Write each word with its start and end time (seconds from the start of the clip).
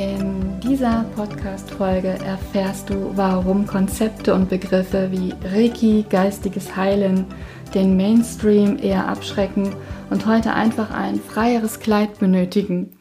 In 0.00 0.58
dieser 0.60 1.04
Podcast-Folge 1.14 2.08
erfährst 2.08 2.88
du, 2.88 3.12
warum 3.16 3.66
Konzepte 3.66 4.32
und 4.32 4.48
Begriffe 4.48 5.10
wie 5.12 5.34
Reiki, 5.44 6.06
geistiges 6.08 6.74
Heilen 6.74 7.26
den 7.74 7.98
Mainstream 7.98 8.78
eher 8.78 9.06
abschrecken 9.06 9.74
und 10.08 10.24
heute 10.24 10.54
einfach 10.54 10.90
ein 10.90 11.20
freieres 11.20 11.80
Kleid 11.80 12.18
benötigen. 12.18 12.96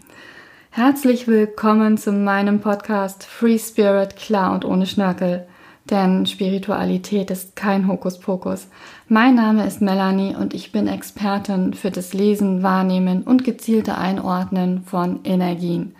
Herzlich 0.71 1.25
willkommen 1.25 1.97
zu 1.97 2.11
meinem 2.11 2.59
Podcast 2.59 3.23
Free 3.23 3.59
Spirit, 3.59 4.17
klar 4.17 4.53
und 4.53 4.65
ohne 4.65 4.85
Schnörkel. 4.85 5.47
Denn 5.89 6.25
Spiritualität 6.25 7.31
ist 7.31 7.55
kein 7.55 7.87
Hokuspokus. 7.87 8.67
Mein 9.07 9.35
Name 9.35 9.65
ist 9.65 9.81
Melanie 9.81 10.35
und 10.35 10.53
ich 10.53 10.73
bin 10.73 10.87
Expertin 10.87 11.73
für 11.73 11.91
das 11.91 12.13
Lesen, 12.13 12.61
Wahrnehmen 12.61 13.23
und 13.23 13.45
gezielte 13.45 13.97
Einordnen 13.97 14.83
von 14.83 15.21
Energien. 15.23 15.95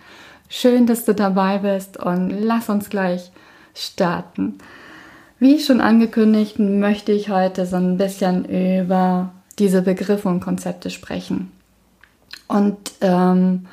Schön, 0.50 0.86
dass 0.86 1.06
du 1.06 1.14
dabei 1.14 1.58
bist 1.58 1.96
und 1.96 2.28
lass 2.28 2.68
uns 2.68 2.90
gleich 2.90 3.30
starten. 3.74 4.58
Wie 5.38 5.58
schon 5.58 5.80
angekündigt, 5.80 6.58
möchte 6.58 7.12
ich 7.12 7.30
heute 7.30 7.64
so 7.64 7.76
ein 7.76 7.96
bisschen 7.96 8.44
über 8.44 9.32
diese 9.58 9.80
Begriffe 9.80 10.28
und 10.28 10.40
Konzepte 10.40 10.90
sprechen. 10.90 11.50
Und 12.48 12.76
ähm, 13.00 13.66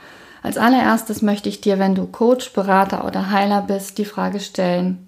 als 0.43 0.57
allererstes 0.57 1.21
möchte 1.21 1.49
ich 1.49 1.59
dir, 1.59 1.79
wenn 1.79 1.95
du 1.95 2.05
Coach, 2.05 2.53
Berater 2.53 3.03
oder 3.03 3.31
Heiler 3.31 3.63
bist, 3.63 3.97
die 3.97 4.05
Frage 4.05 4.39
stellen, 4.39 5.07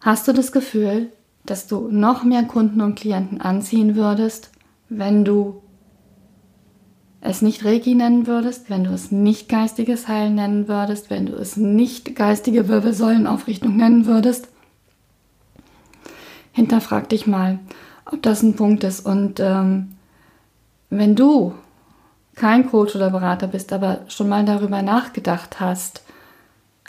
Hast 0.00 0.28
du 0.28 0.32
das 0.32 0.52
Gefühl, 0.52 1.10
dass 1.44 1.66
du 1.66 1.88
noch 1.90 2.22
mehr 2.22 2.44
Kunden 2.44 2.80
und 2.80 2.94
Klienten 2.94 3.40
anziehen 3.40 3.96
würdest, 3.96 4.50
wenn 4.88 5.24
du 5.24 5.60
es 7.28 7.42
nicht 7.42 7.64
Reiki 7.64 7.94
nennen 7.94 8.26
würdest, 8.26 8.70
wenn 8.70 8.84
du 8.84 8.90
es 8.90 9.12
nicht 9.12 9.50
geistiges 9.50 10.08
Heilen 10.08 10.34
nennen 10.34 10.66
würdest, 10.66 11.10
wenn 11.10 11.26
du 11.26 11.34
es 11.34 11.58
nicht 11.58 12.16
geistige 12.16 12.68
Wirbelsäulenaufrichtung 12.68 13.76
nennen 13.76 14.06
würdest? 14.06 14.48
Hinterfrag 16.52 17.10
dich 17.10 17.26
mal, 17.26 17.58
ob 18.06 18.22
das 18.22 18.42
ein 18.42 18.56
Punkt 18.56 18.82
ist. 18.82 19.04
Und 19.04 19.40
ähm, 19.40 19.96
wenn 20.88 21.14
du 21.14 21.52
kein 22.34 22.66
Coach 22.70 22.96
oder 22.96 23.10
Berater 23.10 23.46
bist, 23.46 23.74
aber 23.74 24.00
schon 24.08 24.30
mal 24.30 24.46
darüber 24.46 24.80
nachgedacht 24.80 25.60
hast, 25.60 26.02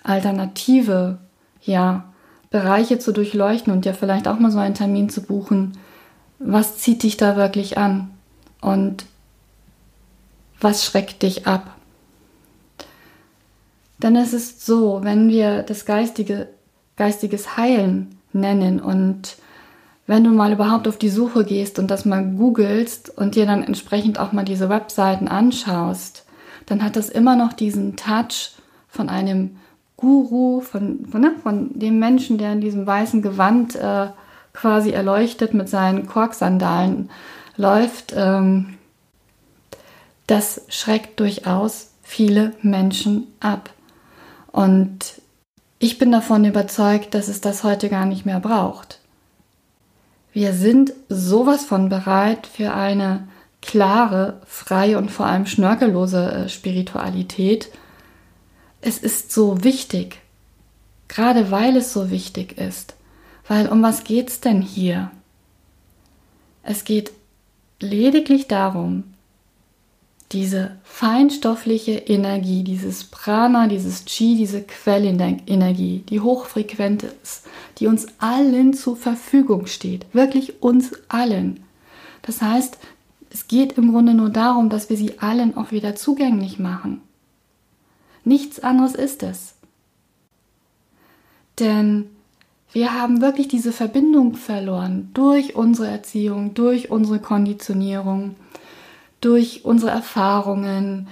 Alternative, 0.04 1.18
ja, 1.62 2.06
Bereiche 2.50 2.98
zu 2.98 3.12
durchleuchten 3.12 3.74
und 3.74 3.84
dir 3.84 3.94
vielleicht 3.94 4.28
auch 4.28 4.40
mal 4.40 4.52
so 4.52 4.60
einen 4.60 4.74
Termin 4.74 5.10
zu 5.10 5.22
buchen. 5.22 5.78
Was 6.40 6.78
zieht 6.78 7.04
dich 7.04 7.18
da 7.18 7.36
wirklich 7.36 7.78
an? 7.78 8.10
Und 8.62 9.06
was 10.62 10.84
schreckt 10.86 11.24
dich 11.24 11.48
ab? 11.48 11.76
Denn 14.02 14.16
es 14.16 14.34
ist 14.34 14.66
so, 14.66 15.00
wenn 15.04 15.30
wir 15.30 15.64
das 15.64 15.86
geistige, 15.86 16.48
geistiges 16.96 17.58
Heilen 17.58 18.18
nennen 18.32 18.80
und 18.80 19.38
wenn 20.08 20.24
du 20.24 20.32
mal 20.32 20.54
überhaupt 20.54 20.88
auf 20.88 20.98
die 20.98 21.10
Suche 21.10 21.46
gehst 21.46 21.78
und 21.78 21.92
das 21.92 22.04
mal 22.04 22.26
googelst 22.26 23.16
und 23.16 23.36
dir 23.36 23.46
dann 23.46 23.64
entsprechend 23.64 24.20
auch 24.20 24.32
mal 24.32 24.46
diese 24.46 24.70
Webseiten 24.70 25.28
anschaust, 25.28 26.26
dann 26.66 26.84
hat 26.84 26.96
das 26.96 27.10
immer 27.10 27.36
noch 27.36 27.54
diesen 27.54 27.96
Touch 27.96 28.54
von 28.88 29.10
einem 29.10 29.58
Guru, 29.98 30.62
von, 30.62 31.06
von, 31.12 31.22
ne, 31.22 31.36
von 31.44 31.78
dem 31.78 32.00
Menschen, 32.00 32.38
der 32.38 32.54
in 32.54 32.62
diesem 32.62 32.88
weißen 32.88 33.22
Gewand 33.22 33.76
äh, 33.76 34.08
quasi 34.54 34.92
erleuchtet 34.92 35.54
mit 35.54 35.70
seinen 35.70 36.08
Korksandalen 36.08 37.10
läuft, 37.56 38.14
ähm, 38.16 38.79
das 40.30 40.62
schreckt 40.70 41.20
durchaus 41.20 41.92
viele 42.02 42.54
Menschen 42.62 43.28
ab. 43.40 43.70
Und 44.52 45.22
ich 45.80 45.98
bin 45.98 46.12
davon 46.12 46.46
überzeugt, 46.46 47.14
dass 47.14 47.28
es 47.28 47.42
das 47.42 47.64
heute 47.64 47.90
gar 47.90 48.06
nicht 48.06 48.26
mehr 48.26 48.40
braucht. 48.40 49.00
Wir 50.32 50.54
sind 50.54 50.94
sowas 51.08 51.66
von 51.66 51.90
bereit 51.90 52.48
für 52.48 52.74
eine 52.74 53.28
klare, 53.62 54.42
freie 54.46 54.98
und 54.98 55.10
vor 55.12 55.26
allem 55.26 55.46
schnörkellose 55.46 56.32
äh, 56.32 56.50
Spiritualität 56.50 57.72
es 58.82 58.98
ist 58.98 59.32
so 59.32 59.64
wichtig, 59.64 60.22
gerade 61.08 61.52
weil 61.52 61.76
es 61.76 61.92
so 61.92 62.10
wichtig 62.12 62.58
ist. 62.58 62.96
Weil 63.48 63.68
um 63.68 63.82
was 63.82 64.04
geht 64.04 64.30
es 64.30 64.42
denn 64.42 64.62
hier? 64.62 65.12
Es 66.64 66.84
geht 66.84 67.12
lediglich 67.80 68.48
darum, 68.48 69.04
diese 70.32 70.78
feinstoffliche 70.84 71.94
Energie, 71.94 72.64
dieses 72.64 73.06
Prana, 73.06 73.68
dieses 73.68 74.06
Chi, 74.06 74.36
diese 74.36 74.62
Quellenergie, 74.62 76.04
die 76.08 76.20
hochfrequent 76.20 77.04
ist, 77.24 77.48
die 77.80 77.88
uns 77.88 78.08
allen 78.20 78.74
zur 78.74 78.96
Verfügung 78.96 79.66
steht, 79.66 80.06
wirklich 80.14 80.62
uns 80.62 80.92
allen. 81.08 81.62
Das 82.22 82.42
heißt, 82.42 82.78
es 83.32 83.48
geht 83.48 83.74
im 83.74 83.92
Grunde 83.92 84.14
nur 84.14 84.30
darum, 84.30 84.70
dass 84.70 84.90
wir 84.90 84.98
sie 84.98 85.20
allen 85.20 85.58
auch 85.58 85.72
wieder 85.72 85.96
zugänglich 85.96 86.60
machen. 86.60 87.02
Nichts 88.24 88.60
anderes 88.60 88.94
ist 88.94 89.24
es. 89.24 89.56
Denn 91.58 92.10
wir 92.72 92.94
haben 92.94 93.22
wirklich 93.22 93.48
diese 93.48 93.72
Verbindung 93.72 94.36
verloren 94.36 95.10
durch 95.14 95.56
unsere 95.56 95.88
Erziehung, 95.88 96.54
durch 96.54 96.92
unsere 96.92 97.20
Konditionierung, 97.20 98.36
durch 99.22 99.66
unsere 99.66 99.92
Erfahrungen, 99.92 101.08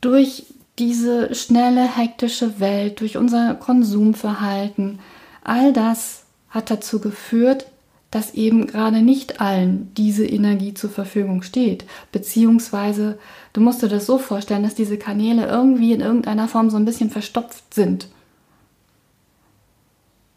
durch 0.00 0.46
diese 0.78 1.34
schnelle, 1.34 1.84
hektische 1.84 2.58
Welt, 2.60 3.00
durch 3.00 3.16
unser 3.16 3.54
Konsumverhalten. 3.54 4.98
All 5.44 5.72
das 5.72 6.24
hat 6.48 6.70
dazu 6.70 7.00
geführt, 7.00 7.66
dass 8.10 8.34
eben 8.34 8.66
gerade 8.66 9.02
nicht 9.02 9.40
allen 9.40 9.92
diese 9.94 10.26
Energie 10.26 10.74
zur 10.74 10.90
Verfügung 10.90 11.42
steht. 11.42 11.84
Beziehungsweise, 12.10 13.18
du 13.52 13.60
musst 13.60 13.82
dir 13.82 13.88
das 13.88 14.06
so 14.06 14.18
vorstellen, 14.18 14.64
dass 14.64 14.74
diese 14.74 14.98
Kanäle 14.98 15.46
irgendwie 15.46 15.92
in 15.92 16.00
irgendeiner 16.00 16.48
Form 16.48 16.70
so 16.70 16.76
ein 16.76 16.84
bisschen 16.84 17.10
verstopft 17.10 17.72
sind. 17.72 18.08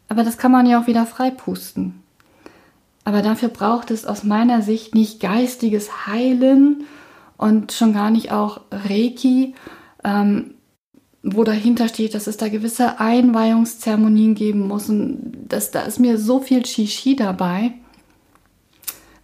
Aber 0.08 0.24
das 0.24 0.38
kann 0.38 0.52
man 0.52 0.68
ja 0.68 0.80
auch 0.80 0.86
wieder 0.86 1.08
freipusten. 1.08 2.03
Aber 3.04 3.22
dafür 3.22 3.50
braucht 3.50 3.92
es 3.92 4.06
aus 4.06 4.24
meiner 4.24 4.62
Sicht 4.62 4.96
nicht 4.96 5.20
geistiges 5.20 6.08
Heilen 6.08 6.86
und 7.38 7.74
schon 7.74 7.94
gar 7.94 8.12
nicht 8.12 8.32
auch 8.32 8.62
Reiki, 8.72 9.56
ähm, 10.04 10.54
wo 11.22 11.44
dahinter 11.44 11.88
steht, 11.88 12.14
dass 12.14 12.28
es 12.28 12.38
da 12.38 12.50
gewisse 12.50 13.00
Einweihungszeremonien 13.00 14.36
geben 14.36 14.68
muss. 14.68 14.90
Und 14.90 15.34
das, 15.48 15.72
da 15.72 15.82
ist 15.82 16.00
mir 16.00 16.18
so 16.18 16.40
viel 16.40 16.66
Shishi 16.66 17.16
dabei, 17.16 17.74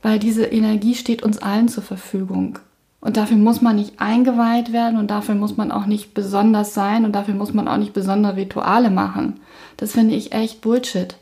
weil 0.02 0.20
diese 0.20 0.46
Energie 0.46 0.96
steht 0.96 1.24
uns 1.24 1.38
allen 1.40 1.68
zur 1.68 1.84
Verfügung. 1.84 2.60
Und 3.02 3.16
dafür 3.16 3.38
muss 3.38 3.62
man 3.62 3.78
nicht 3.78 4.02
eingeweiht 4.02 4.74
werden 4.74 5.00
und 5.00 5.10
dafür 5.10 5.36
muss 5.36 5.56
man 5.56 5.72
auch 5.72 5.86
nicht 5.86 6.14
besonders 6.14 6.74
sein 6.74 7.06
und 7.06 7.14
dafür 7.14 7.34
muss 7.34 7.54
man 7.54 7.70
auch 7.70 7.78
nicht 7.78 7.94
besondere 7.94 8.36
Rituale 8.36 8.90
machen. 8.90 9.40
Das 9.78 9.94
finde 9.94 10.16
ich 10.16 10.34
echt 10.34 10.60
Bullshit. 10.60 11.16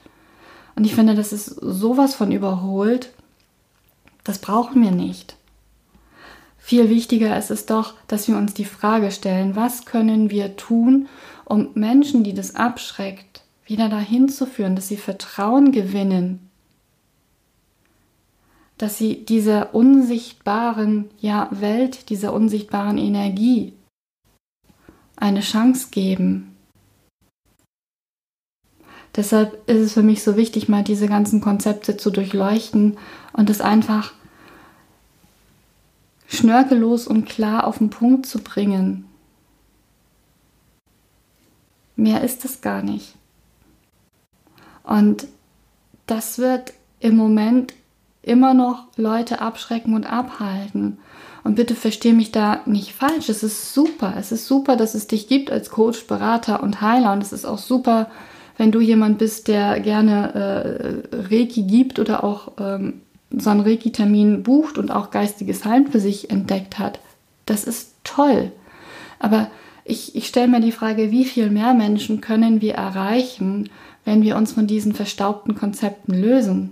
Und 0.77 0.85
ich 0.85 0.93
finde, 0.93 1.15
das 1.15 1.33
ist 1.33 1.47
sowas 1.47 2.13
von 2.13 2.31
überholt. 2.31 3.11
Das 4.23 4.37
brauchen 4.37 4.83
wir 4.83 4.91
nicht. 4.91 5.35
Viel 6.59 6.91
wichtiger 6.91 7.35
ist 7.35 7.49
es 7.49 7.65
doch, 7.65 7.95
dass 8.05 8.27
wir 8.27 8.37
uns 8.37 8.53
die 8.53 8.65
Frage 8.65 9.09
stellen, 9.09 9.55
was 9.55 9.85
können 9.85 10.29
wir 10.29 10.55
tun, 10.55 11.07
um 11.45 11.69
Menschen, 11.73 12.23
die 12.23 12.35
das 12.35 12.53
abschreckt, 12.53 13.41
wieder 13.65 13.89
dahin 13.89 14.29
zu 14.29 14.45
führen, 14.45 14.75
dass 14.75 14.87
sie 14.87 14.97
Vertrauen 14.97 15.71
gewinnen, 15.71 16.47
dass 18.77 18.99
sie 18.99 19.25
dieser 19.25 19.73
unsichtbaren 19.73 21.09
ja, 21.19 21.47
Welt, 21.49 22.09
dieser 22.09 22.33
unsichtbaren 22.33 22.99
Energie 22.99 23.73
eine 25.15 25.39
Chance 25.39 25.87
geben. 25.89 26.56
Deshalb 29.17 29.67
ist 29.67 29.79
es 29.79 29.93
für 29.93 30.03
mich 30.03 30.23
so 30.23 30.37
wichtig, 30.37 30.69
mal 30.69 30.83
diese 30.83 31.07
ganzen 31.07 31.41
Konzepte 31.41 31.97
zu 31.97 32.11
durchleuchten 32.11 32.97
und 33.33 33.49
es 33.49 33.61
einfach 33.61 34.13
schnörkellos 36.27 37.07
und 37.07 37.25
klar 37.25 37.65
auf 37.65 37.79
den 37.79 37.89
Punkt 37.89 38.27
zu 38.27 38.39
bringen. 38.39 39.05
Mehr 41.95 42.21
ist 42.21 42.45
es 42.45 42.61
gar 42.61 42.83
nicht. 42.83 43.15
Und 44.83 45.27
das 46.05 46.37
wird 46.37 46.73
im 46.99 47.17
Moment 47.17 47.73
immer 48.21 48.53
noch 48.53 48.85
Leute 48.97 49.41
abschrecken 49.41 49.95
und 49.95 50.05
abhalten. 50.05 50.99
Und 51.43 51.55
bitte 51.55 51.75
verstehe 51.75 52.13
mich 52.13 52.31
da 52.31 52.61
nicht 52.65 52.93
falsch. 52.93 53.29
Es 53.29 53.41
ist 53.41 53.73
super. 53.73 54.13
Es 54.15 54.31
ist 54.31 54.47
super, 54.47 54.75
dass 54.75 54.93
es 54.93 55.07
dich 55.07 55.27
gibt 55.27 55.49
als 55.49 55.71
Coach, 55.71 56.05
Berater 56.05 56.61
und 56.61 56.81
Heiler. 56.81 57.13
Und 57.13 57.23
es 57.23 57.33
ist 57.33 57.45
auch 57.45 57.57
super, 57.57 58.11
wenn 58.57 58.71
du 58.71 58.81
jemand 58.81 59.19
bist, 59.19 59.47
der 59.47 59.79
gerne 59.79 61.03
äh, 61.11 61.15
Reiki 61.15 61.63
gibt 61.63 61.99
oder 61.99 62.23
auch 62.23 62.53
ähm, 62.59 63.01
so 63.29 63.49
einen 63.49 63.61
Reiki-Termin 63.61 64.43
bucht 64.43 64.77
und 64.77 64.91
auch 64.91 65.11
geistiges 65.11 65.63
Heilen 65.63 65.87
für 65.87 65.99
sich 65.99 66.29
entdeckt 66.29 66.79
hat, 66.79 66.99
das 67.45 67.63
ist 67.63 67.93
toll. 68.03 68.51
Aber 69.19 69.49
ich, 69.85 70.15
ich 70.15 70.27
stelle 70.27 70.47
mir 70.47 70.59
die 70.59 70.71
Frage, 70.71 71.11
wie 71.11 71.25
viel 71.25 71.49
mehr 71.49 71.73
Menschen 71.73 72.19
können 72.19 72.61
wir 72.61 72.75
erreichen, 72.75 73.69
wenn 74.05 74.21
wir 74.21 74.35
uns 74.35 74.53
von 74.53 74.67
diesen 74.67 74.93
verstaubten 74.93 75.55
Konzepten 75.55 76.13
lösen? 76.13 76.71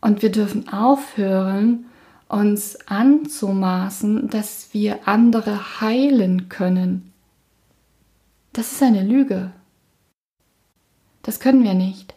Und 0.00 0.22
wir 0.22 0.32
dürfen 0.32 0.68
aufhören, 0.68 1.86
uns 2.28 2.78
anzumaßen, 2.86 4.28
dass 4.28 4.70
wir 4.72 5.06
andere 5.06 5.80
heilen 5.80 6.48
können. 6.48 7.11
Das 8.52 8.72
ist 8.72 8.82
eine 8.82 9.02
Lüge. 9.02 9.52
Das 11.22 11.40
können 11.40 11.64
wir 11.64 11.74
nicht. 11.74 12.14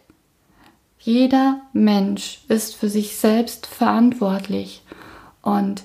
Jeder 0.98 1.60
Mensch 1.72 2.40
ist 2.48 2.74
für 2.74 2.88
sich 2.88 3.16
selbst 3.16 3.66
verantwortlich 3.66 4.82
und 5.40 5.84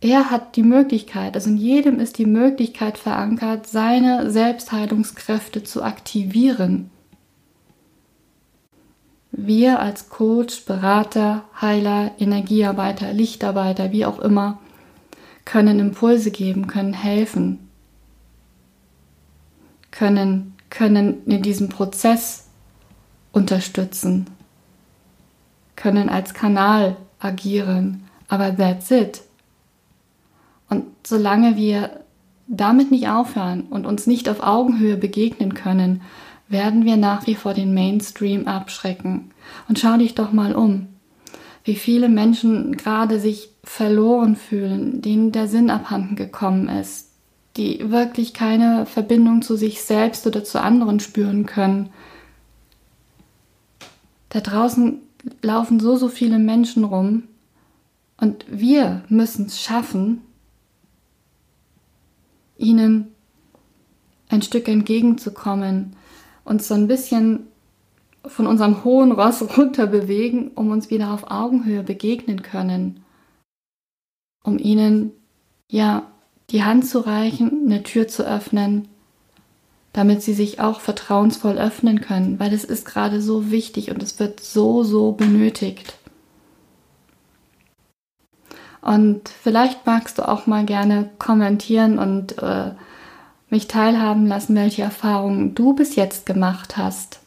er 0.00 0.30
hat 0.30 0.56
die 0.56 0.64
Möglichkeit, 0.64 1.36
also 1.36 1.50
in 1.50 1.58
jedem 1.58 2.00
ist 2.00 2.18
die 2.18 2.26
Möglichkeit 2.26 2.98
verankert, 2.98 3.68
seine 3.68 4.30
Selbstheilungskräfte 4.30 5.62
zu 5.62 5.82
aktivieren. 5.82 6.90
Wir 9.30 9.78
als 9.78 10.08
Coach, 10.08 10.64
Berater, 10.64 11.44
Heiler, 11.60 12.12
Energiearbeiter, 12.18 13.12
Lichtarbeiter, 13.12 13.92
wie 13.92 14.06
auch 14.06 14.18
immer, 14.18 14.58
können 15.44 15.78
Impulse 15.78 16.32
geben, 16.32 16.66
können 16.66 16.94
helfen, 16.94 17.68
können, 19.92 20.54
können 20.70 21.24
in 21.26 21.42
diesem 21.42 21.68
Prozess 21.68 22.48
unterstützen, 23.30 24.26
können 25.76 26.08
als 26.08 26.34
Kanal 26.34 26.96
agieren, 27.20 28.04
aber 28.28 28.56
that's 28.56 28.90
it. 28.90 29.22
Und 30.68 30.86
solange 31.06 31.56
wir 31.56 32.00
damit 32.48 32.90
nicht 32.90 33.08
aufhören 33.08 33.62
und 33.62 33.86
uns 33.86 34.06
nicht 34.06 34.28
auf 34.28 34.42
Augenhöhe 34.42 34.96
begegnen 34.96 35.54
können, 35.54 36.02
werden 36.48 36.84
wir 36.84 36.96
nach 36.96 37.26
wie 37.26 37.34
vor 37.34 37.54
den 37.54 37.72
Mainstream 37.72 38.46
abschrecken. 38.46 39.30
Und 39.68 39.78
schau 39.78 39.96
dich 39.96 40.14
doch 40.14 40.32
mal 40.32 40.54
um, 40.54 40.88
wie 41.64 41.76
viele 41.76 42.08
Menschen 42.08 42.76
gerade 42.76 43.18
sich 43.18 43.50
verloren 43.64 44.36
fühlen, 44.36 45.00
denen 45.00 45.32
der 45.32 45.48
Sinn 45.48 45.70
abhanden 45.70 46.16
gekommen 46.16 46.68
ist, 46.68 47.11
die 47.56 47.90
wirklich 47.90 48.32
keine 48.32 48.86
Verbindung 48.86 49.42
zu 49.42 49.56
sich 49.56 49.82
selbst 49.82 50.26
oder 50.26 50.44
zu 50.44 50.60
anderen 50.60 51.00
spüren 51.00 51.46
können. 51.46 51.90
Da 54.30 54.40
draußen 54.40 55.00
laufen 55.42 55.78
so, 55.78 55.96
so 55.96 56.08
viele 56.08 56.38
Menschen 56.38 56.84
rum 56.84 57.24
und 58.16 58.44
wir 58.48 59.04
müssen 59.08 59.46
es 59.46 59.60
schaffen, 59.60 60.22
ihnen 62.56 63.08
ein 64.28 64.42
Stück 64.42 64.68
entgegenzukommen, 64.68 65.96
uns 66.44 66.68
so 66.68 66.74
ein 66.74 66.88
bisschen 66.88 67.48
von 68.24 68.46
unserem 68.46 68.84
hohen 68.84 69.12
Ross 69.12 69.42
runter 69.56 69.86
bewegen, 69.86 70.52
um 70.54 70.70
uns 70.70 70.90
wieder 70.90 71.12
auf 71.12 71.30
Augenhöhe 71.30 71.82
begegnen 71.82 72.42
können, 72.42 73.04
um 74.42 74.58
ihnen 74.58 75.12
ja 75.68 76.11
die 76.52 76.62
Hand 76.62 76.86
zu 76.86 77.00
reichen, 77.00 77.62
eine 77.66 77.82
Tür 77.82 78.06
zu 78.06 78.24
öffnen, 78.24 78.88
damit 79.92 80.22
sie 80.22 80.34
sich 80.34 80.60
auch 80.60 80.80
vertrauensvoll 80.80 81.58
öffnen 81.58 82.00
können, 82.00 82.38
weil 82.38 82.52
es 82.52 82.64
ist 82.64 82.86
gerade 82.86 83.20
so 83.20 83.50
wichtig 83.50 83.90
und 83.90 84.02
es 84.02 84.18
wird 84.18 84.40
so, 84.40 84.84
so 84.84 85.12
benötigt. 85.12 85.94
Und 88.82 89.28
vielleicht 89.28 89.86
magst 89.86 90.18
du 90.18 90.28
auch 90.28 90.46
mal 90.46 90.64
gerne 90.64 91.08
kommentieren 91.18 91.98
und 91.98 92.38
äh, 92.42 92.72
mich 93.48 93.68
teilhaben 93.68 94.26
lassen, 94.26 94.54
welche 94.54 94.82
Erfahrungen 94.82 95.54
du 95.54 95.74
bis 95.74 95.94
jetzt 95.94 96.26
gemacht 96.26 96.76
hast 96.76 97.20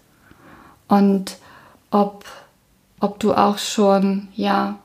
und 0.88 1.38
ob, 1.92 2.26
ob 3.00 3.20
du 3.20 3.34
auch 3.34 3.58
schon 3.58 4.28
ja 4.36 4.78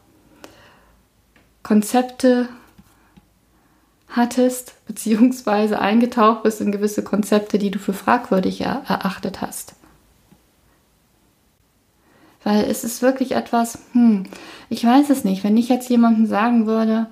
Konzepte 1.63 2.49
hattest, 4.11 4.75
beziehungsweise 4.87 5.81
eingetaucht 5.81 6.43
bist 6.43 6.61
in 6.61 6.73
gewisse 6.73 7.03
Konzepte, 7.03 7.59
die 7.59 7.71
du 7.71 7.79
für 7.79 7.93
fragwürdig 7.93 8.61
er 8.61 8.83
erachtet 8.89 9.41
hast. 9.41 9.75
Weil 12.43 12.65
es 12.65 12.85
ist 12.85 13.03
wirklich 13.03 13.33
etwas, 13.33 13.79
hm, 13.93 14.25
ich 14.69 14.85
weiß 14.85 15.11
es 15.11 15.25
nicht, 15.25 15.45
wenn 15.45 15.57
ich 15.57 15.69
jetzt 15.69 15.91
jemandem 15.91 16.27
sagen 16.27 16.67
würde, 16.67 17.07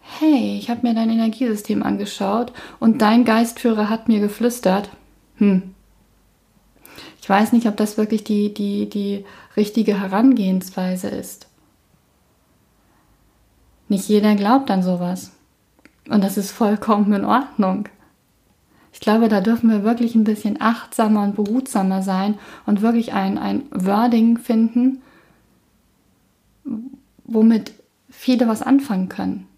hey, 0.00 0.58
ich 0.58 0.68
habe 0.68 0.86
mir 0.86 0.94
dein 0.94 1.10
Energiesystem 1.10 1.82
angeschaut 1.82 2.52
und 2.78 3.00
dein 3.00 3.24
Geistführer 3.24 3.88
hat 3.88 4.08
mir 4.08 4.20
geflüstert. 4.20 4.90
Hm. 5.36 5.74
Ich 7.20 7.28
weiß 7.28 7.52
nicht, 7.52 7.66
ob 7.66 7.76
das 7.78 7.96
wirklich 7.96 8.22
die, 8.22 8.52
die, 8.52 8.88
die 8.88 9.24
richtige 9.56 9.98
Herangehensweise 9.98 11.08
ist. 11.08 11.48
Nicht 13.88 14.08
jeder 14.08 14.34
glaubt 14.34 14.70
an 14.70 14.82
sowas. 14.82 15.33
Und 16.08 16.22
das 16.22 16.36
ist 16.36 16.50
vollkommen 16.50 17.12
in 17.12 17.24
Ordnung. 17.24 17.88
Ich 18.92 19.00
glaube, 19.00 19.28
da 19.28 19.40
dürfen 19.40 19.70
wir 19.70 19.82
wirklich 19.82 20.14
ein 20.14 20.24
bisschen 20.24 20.60
achtsamer 20.60 21.24
und 21.24 21.34
behutsamer 21.34 22.02
sein 22.02 22.38
und 22.64 22.80
wirklich 22.80 23.12
ein, 23.12 23.38
ein 23.38 23.64
Wording 23.72 24.38
finden, 24.38 25.02
womit 27.24 27.72
viele 28.08 28.46
was 28.46 28.62
anfangen 28.62 29.08
können. 29.08 29.48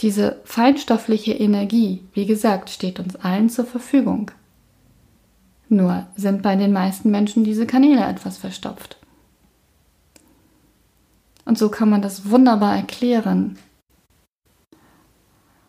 Diese 0.00 0.40
feinstoffliche 0.44 1.32
Energie, 1.32 2.02
wie 2.14 2.26
gesagt, 2.26 2.70
steht 2.70 3.00
uns 3.00 3.16
allen 3.16 3.50
zur 3.50 3.66
Verfügung. 3.66 4.30
Nur 5.68 6.06
sind 6.16 6.42
bei 6.42 6.56
den 6.56 6.72
meisten 6.72 7.10
Menschen 7.10 7.44
diese 7.44 7.66
Kanäle 7.66 8.04
etwas 8.04 8.38
verstopft. 8.38 8.99
Und 11.50 11.58
so 11.58 11.68
kann 11.68 11.90
man 11.90 12.00
das 12.00 12.30
wunderbar 12.30 12.76
erklären. 12.76 13.58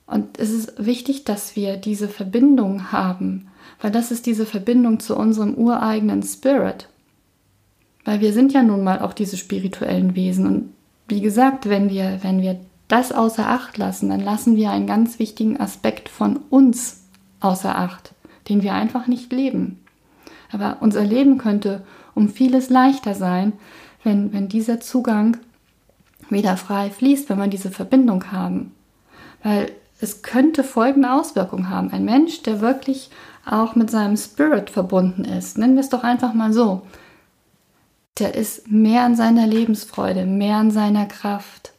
Und 0.05 0.37
es 0.37 0.51
ist 0.51 0.85
wichtig, 0.85 1.23
dass 1.23 1.55
wir 1.55 1.75
diese 1.75 2.07
Verbindung 2.07 2.91
haben, 2.91 3.47
weil 3.81 3.89
das 3.89 4.11
ist 4.11 4.27
diese 4.27 4.45
Verbindung 4.45 4.99
zu 4.99 5.17
unserem 5.17 5.55
ureigenen 5.55 6.21
Spirit. 6.21 6.87
Weil 8.05 8.21
wir 8.21 8.31
sind 8.31 8.53
ja 8.53 8.61
nun 8.61 8.83
mal 8.83 8.99
auch 8.99 9.13
diese 9.13 9.37
spirituellen 9.37 10.15
Wesen. 10.15 10.45
Und 10.45 10.73
wie 11.07 11.19
gesagt, 11.19 11.67
wenn 11.67 11.89
wir, 11.89 12.19
wenn 12.21 12.43
wir 12.43 12.59
das 12.87 13.11
außer 13.11 13.49
Acht 13.49 13.79
lassen, 13.79 14.09
dann 14.09 14.21
lassen 14.21 14.55
wir 14.55 14.69
einen 14.69 14.85
ganz 14.85 15.17
wichtigen 15.17 15.59
Aspekt 15.59 16.09
von 16.09 16.41
uns 16.51 17.05
außer 17.39 17.75
Acht, 17.75 18.13
den 18.49 18.61
wir 18.61 18.75
einfach 18.75 19.07
nicht 19.07 19.33
leben. 19.33 19.79
Aber 20.51 20.77
unser 20.81 21.03
Leben 21.03 21.39
könnte 21.39 21.81
um 22.13 22.29
vieles 22.29 22.69
leichter 22.69 23.15
sein, 23.15 23.53
wenn, 24.03 24.31
wenn 24.31 24.47
dieser 24.47 24.79
Zugang 24.79 25.37
wieder 26.31 26.57
frei 26.57 26.89
fließt, 26.89 27.29
wenn 27.29 27.39
wir 27.39 27.47
diese 27.47 27.71
Verbindung 27.71 28.31
haben. 28.31 28.73
Weil 29.43 29.71
es 29.99 30.21
könnte 30.21 30.63
folgende 30.63 31.11
Auswirkungen 31.11 31.69
haben. 31.69 31.91
Ein 31.91 32.05
Mensch, 32.05 32.41
der 32.43 32.61
wirklich 32.61 33.09
auch 33.45 33.75
mit 33.75 33.91
seinem 33.91 34.17
Spirit 34.17 34.69
verbunden 34.69 35.25
ist, 35.25 35.57
nennen 35.57 35.75
wir 35.75 35.81
es 35.81 35.89
doch 35.89 36.03
einfach 36.03 36.33
mal 36.33 36.53
so, 36.53 36.83
der 38.19 38.35
ist 38.35 38.69
mehr 38.69 39.03
an 39.03 39.15
seiner 39.15 39.47
Lebensfreude, 39.47 40.25
mehr 40.25 40.57
an 40.57 40.71
seiner 40.71 41.05
Kraft, 41.05 41.73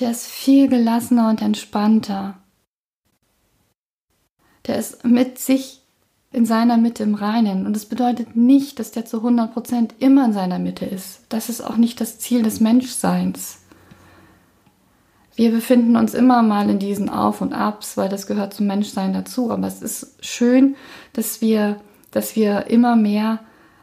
der 0.00 0.10
ist 0.10 0.26
viel 0.26 0.68
gelassener 0.68 1.28
und 1.28 1.42
entspannter. 1.42 2.38
Der 4.66 4.76
ist 4.78 5.04
mit 5.04 5.38
sich 5.38 5.79
in 6.32 6.46
seiner 6.46 6.76
Mitte 6.76 7.02
im 7.02 7.14
Reinen. 7.14 7.66
Und 7.66 7.74
das 7.74 7.86
bedeutet 7.86 8.36
nicht, 8.36 8.78
dass 8.78 8.92
der 8.92 9.04
zu 9.04 9.18
100% 9.18 9.90
immer 9.98 10.26
in 10.26 10.32
seiner 10.32 10.58
Mitte 10.58 10.84
ist. 10.84 11.22
Das 11.28 11.48
ist 11.48 11.60
auch 11.60 11.76
nicht 11.76 12.00
das 12.00 12.18
Ziel 12.18 12.42
des 12.42 12.60
Menschseins. 12.60 13.58
Wir 15.34 15.50
befinden 15.50 15.96
uns 15.96 16.14
immer 16.14 16.42
mal 16.42 16.68
in 16.70 16.78
diesen 16.78 17.08
Auf 17.08 17.40
und 17.40 17.52
Abs, 17.52 17.96
weil 17.96 18.08
das 18.08 18.26
gehört 18.26 18.54
zum 18.54 18.66
Menschsein 18.66 19.12
dazu. 19.12 19.50
Aber 19.50 19.66
es 19.66 19.82
ist 19.82 20.24
schön, 20.24 20.76
dass 21.14 21.40
wir, 21.40 21.80
dass 22.10 22.36
wir 22.36 22.66
immer 22.66 22.94
mehr 22.94 23.40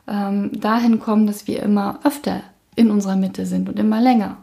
ähm, 0.07 0.51
dahin 0.53 0.99
kommen, 0.99 1.27
dass 1.27 1.47
wir 1.47 1.61
immer 1.63 1.99
öfter 2.03 2.41
in 2.75 2.91
unserer 2.91 3.15
Mitte 3.15 3.45
sind 3.45 3.67
und 3.67 3.79
immer 3.79 3.99
länger. 3.99 4.37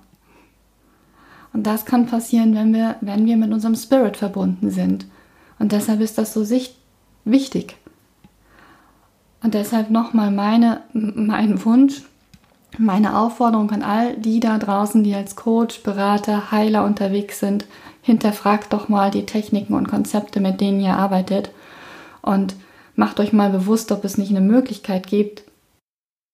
Und 1.54 1.66
das 1.66 1.84
kann 1.87 2.06
passieren, 2.06 2.54
wenn 2.54 2.75
wir, 2.75 2.96
wenn 3.00 3.26
wir 3.26 3.37
mit 3.37 3.52
unserem 3.52 3.76
Spirit 3.76 4.16
verbunden 4.16 4.70
sind. 4.70 5.06
Und 5.58 5.73
deshalb 5.73 6.00
ist 6.00 6.18
das 6.18 6.34
so 6.34 6.44
wichtig. 7.25 7.76
Und 9.44 9.52
deshalb 9.52 9.90
nochmal 9.90 10.30
mein 10.30 11.64
Wunsch, 11.66 12.02
meine 12.78 13.18
Aufforderung 13.18 13.70
an 13.72 13.82
all 13.82 14.16
die 14.16 14.40
da 14.40 14.56
draußen, 14.56 15.04
die 15.04 15.14
als 15.14 15.36
Coach, 15.36 15.82
Berater, 15.82 16.50
Heiler 16.50 16.82
unterwegs 16.82 17.40
sind, 17.40 17.66
hinterfragt 18.00 18.72
doch 18.72 18.88
mal 18.88 19.10
die 19.10 19.26
Techniken 19.26 19.74
und 19.74 19.86
Konzepte, 19.86 20.40
mit 20.40 20.62
denen 20.62 20.80
ihr 20.80 20.96
arbeitet 20.96 21.50
und 22.22 22.56
macht 22.96 23.20
euch 23.20 23.34
mal 23.34 23.50
bewusst, 23.50 23.92
ob 23.92 24.04
es 24.04 24.16
nicht 24.16 24.30
eine 24.30 24.40
Möglichkeit 24.40 25.06
gibt, 25.06 25.42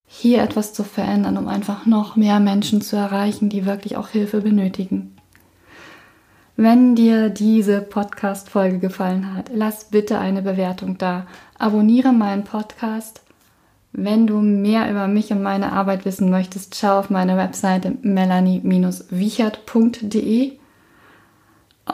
hier 0.07 0.40
etwas 0.40 0.73
zu 0.73 0.85
verändern, 0.85 1.37
um 1.37 1.49
einfach 1.49 1.87
noch 1.87 2.14
mehr 2.14 2.38
Menschen 2.38 2.81
zu 2.81 2.95
erreichen, 2.95 3.49
die 3.49 3.67
wirklich 3.67 3.97
auch 3.97 4.09
Hilfe 4.09 4.40
benötigen. 4.40 5.17
Wenn 6.62 6.95
dir 6.95 7.31
diese 7.31 7.81
Podcast-Folge 7.81 8.81
gefallen 8.81 9.35
hat, 9.35 9.50
lass 9.50 9.87
bitte 9.87 10.19
eine 10.19 10.43
Bewertung 10.43 10.99
da. 10.99 11.26
Abonniere 11.59 12.12
meinen 12.12 12.45
Podcast. 12.45 13.23
Wenn 13.93 14.26
du 14.26 14.40
mehr 14.40 14.90
über 14.90 15.09
mich 15.09 15.33
und 15.33 15.43
meine 15.43 15.73
Arbeit 15.73 16.05
wissen 16.05 16.29
möchtest, 16.29 16.76
schau 16.76 16.99
auf 16.99 17.09
meine 17.09 17.38
Webseite 17.38 17.95
melanie-wichert.de 18.02 20.59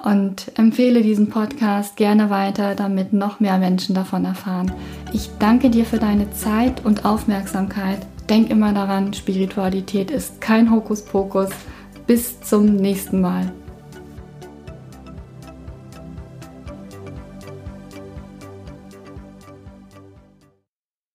und 0.05 0.59
empfehle 0.59 1.03
diesen 1.03 1.29
Podcast 1.29 1.97
gerne 1.97 2.29
weiter, 2.31 2.75
damit 2.75 3.13
noch 3.13 3.39
mehr 3.39 3.59
Menschen 3.59 3.95
davon 3.95 4.25
erfahren. 4.25 4.73
Ich 5.13 5.31
danke 5.39 5.71
dir 5.71 5.85
für 5.85 5.99
deine 5.99 6.33
Zeit 6.33 6.85
und 6.85 7.05
Aufmerksamkeit. 7.05 8.05
Denk 8.29 8.51
immer 8.51 8.73
daran, 8.73 9.15
Spiritualität 9.15 10.11
ist 10.11 10.41
kein 10.41 10.73
Hokuspokus. 10.73 11.51
Bis 12.09 12.41
zum 12.41 12.75
nächsten 12.75 13.21
Mal. 13.21 13.53